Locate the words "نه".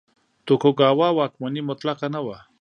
2.15-2.19